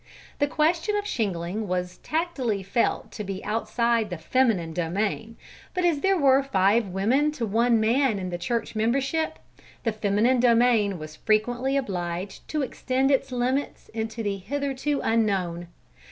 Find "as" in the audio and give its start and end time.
5.85-5.99